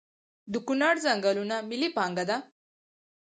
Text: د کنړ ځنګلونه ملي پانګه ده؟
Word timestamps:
د 0.51 0.53
کنړ 0.67 0.95
ځنګلونه 1.05 1.55
ملي 1.69 1.89
پانګه 1.97 2.23
ده؟ 2.29 2.37